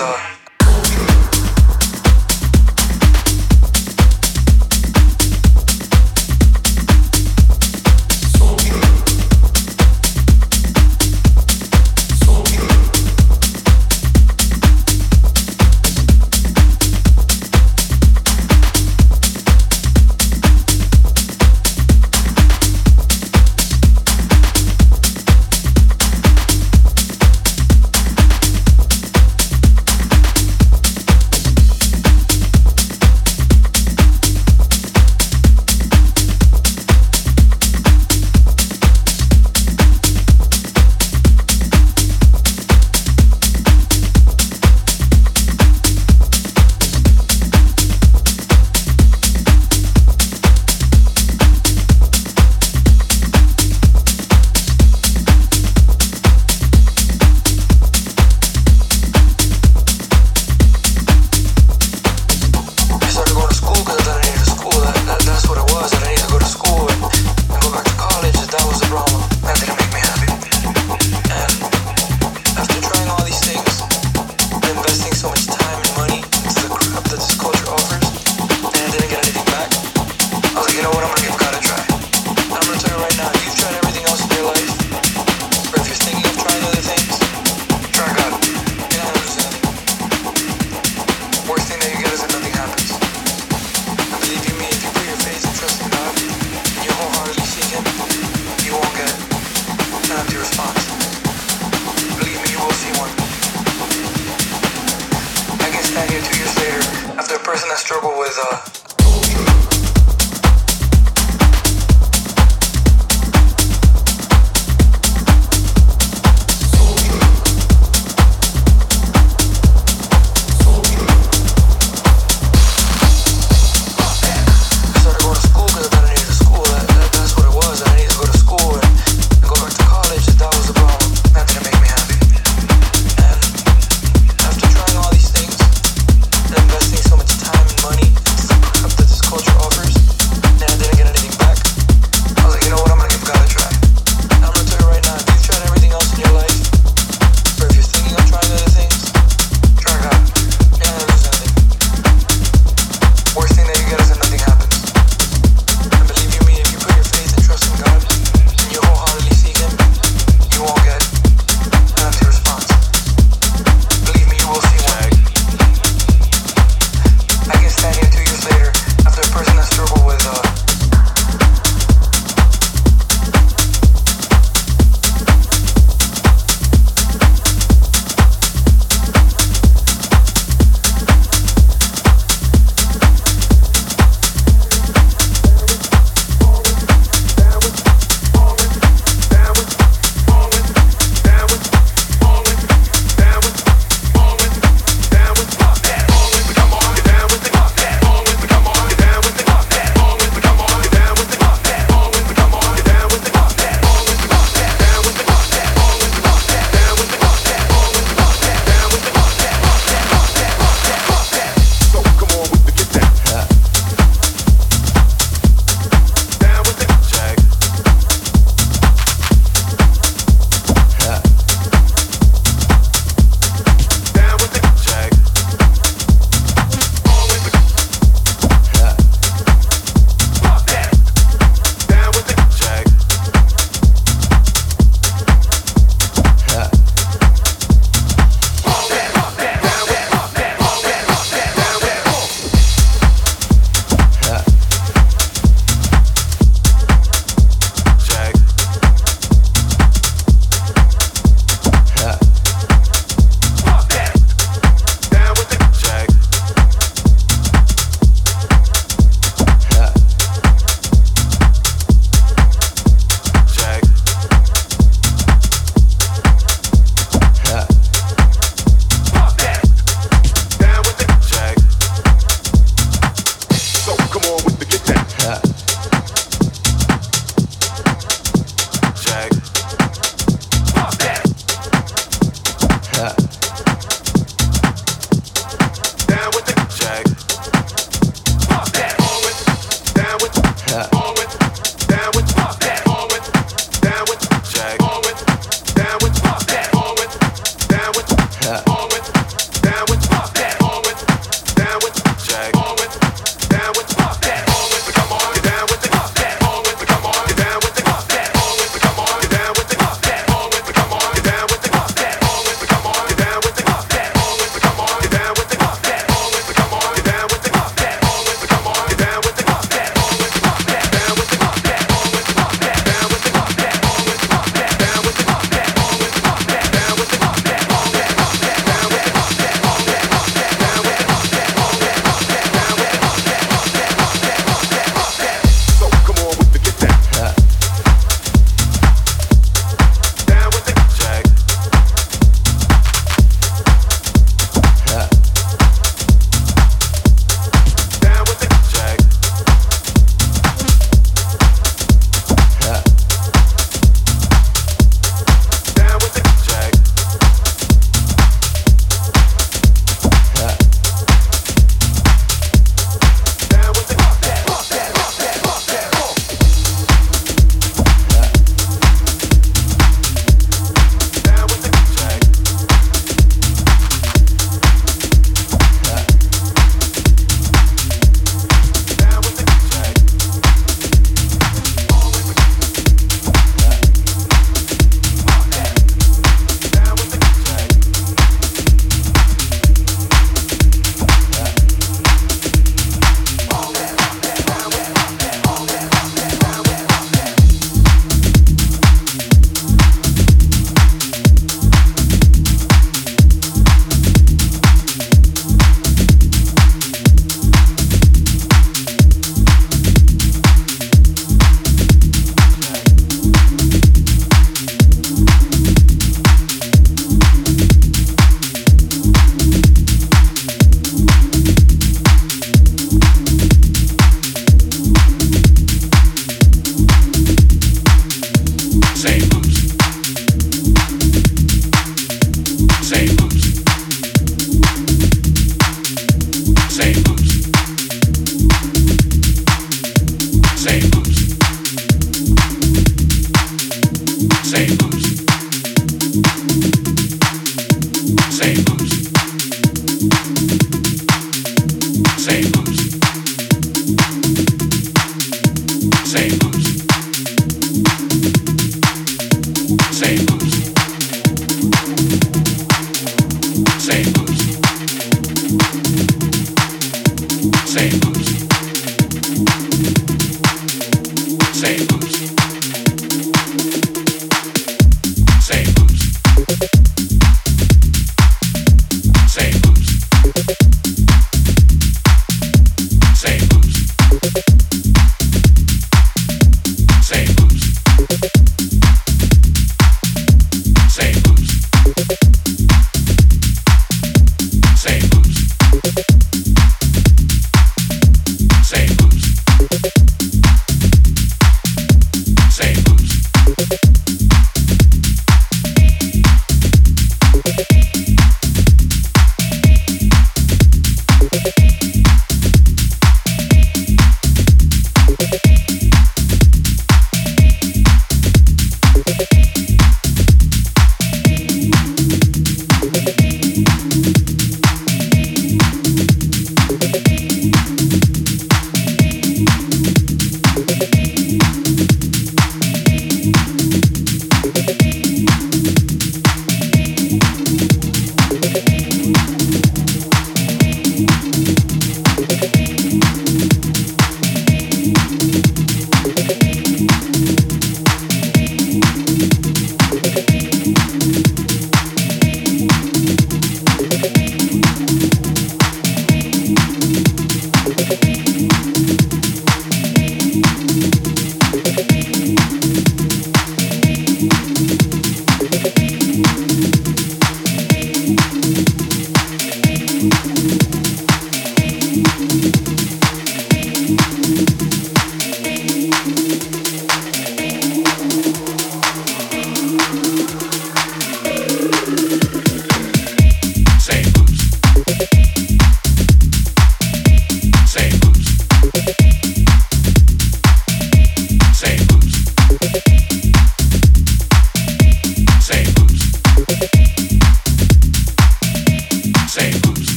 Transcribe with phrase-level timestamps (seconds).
[0.00, 0.39] that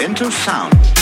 [0.00, 0.97] into sound.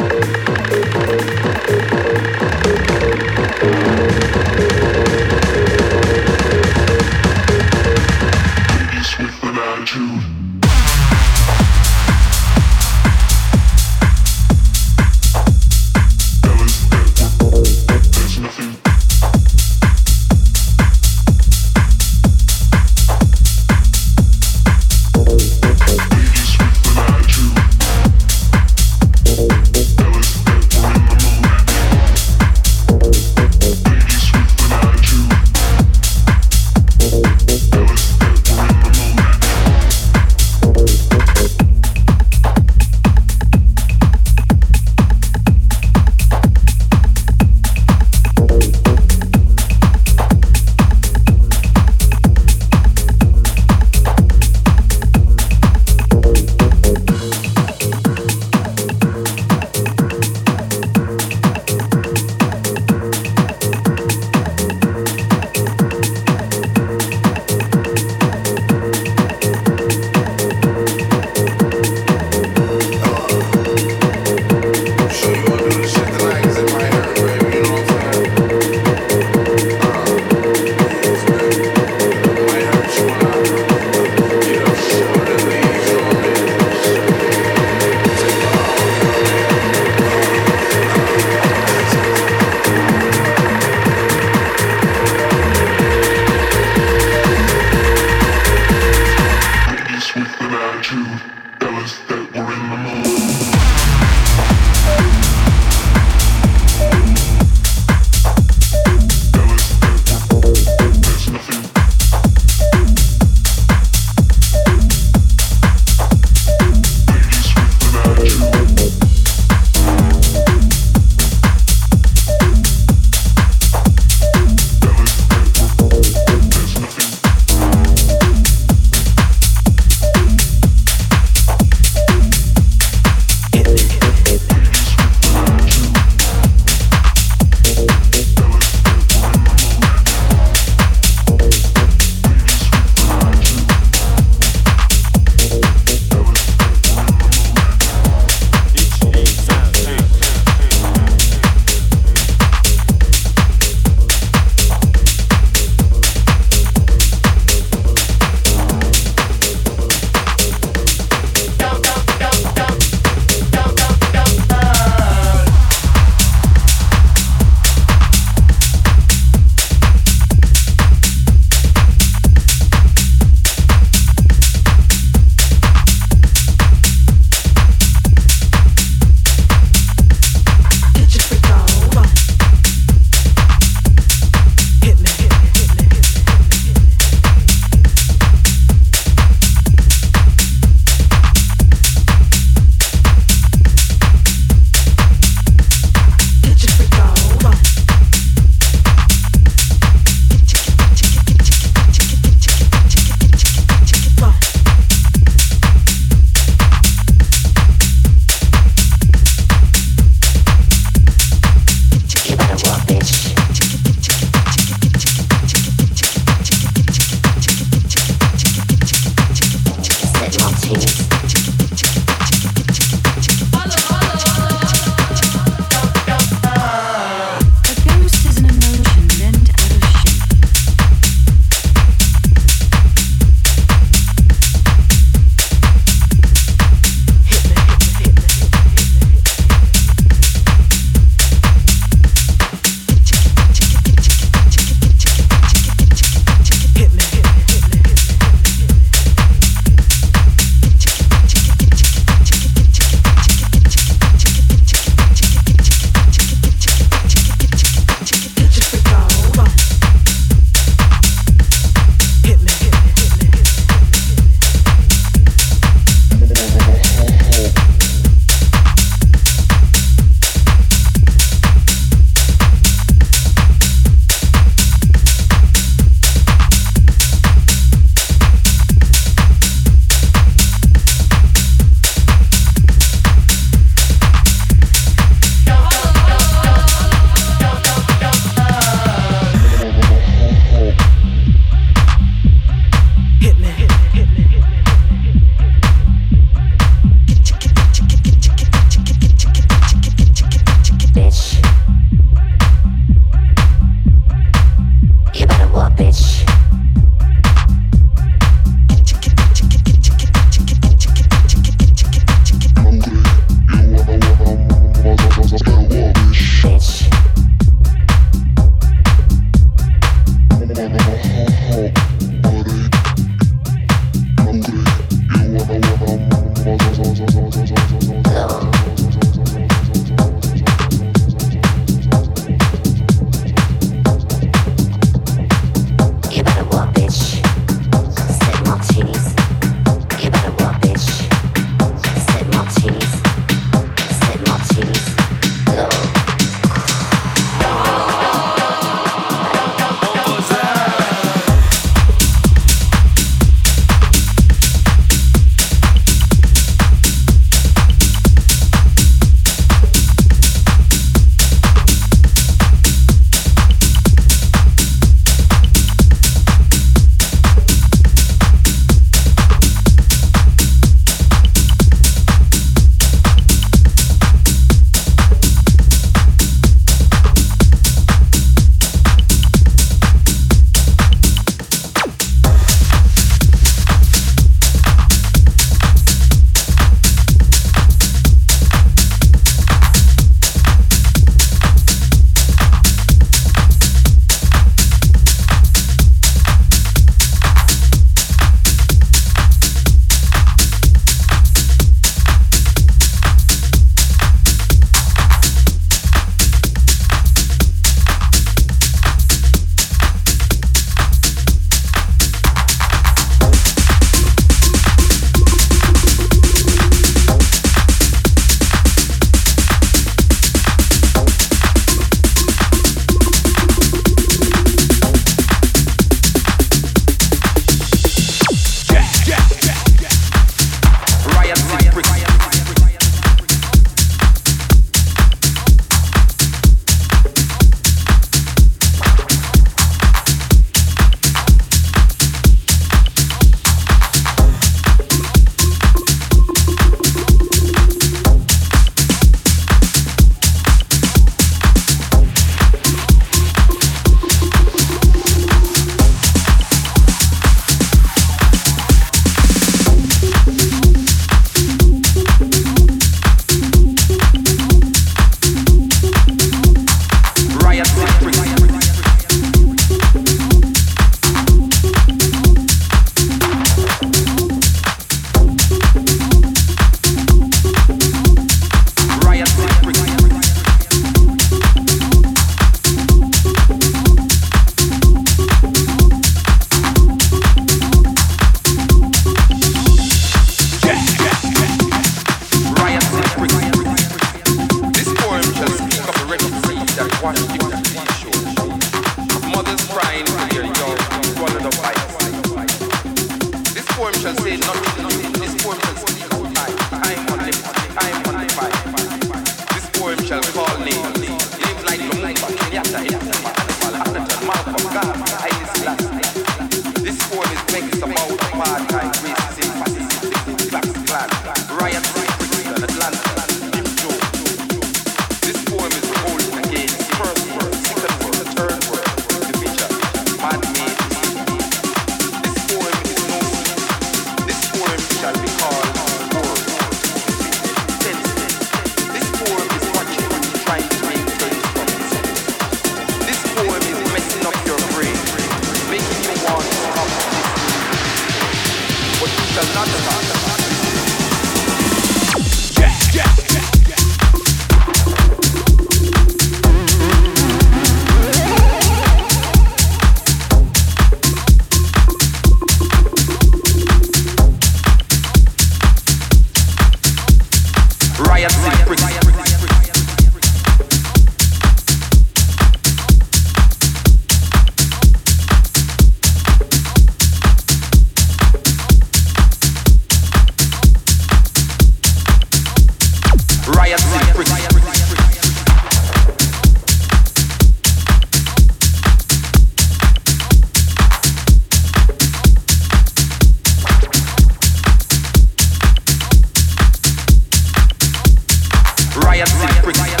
[598.93, 600.00] Say nothing,